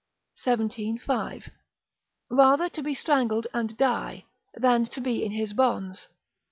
[0.35, 0.97] xvii.
[0.97, 1.49] 5.
[2.31, 6.07] Rather to be strangled and die, than to be in his bonds.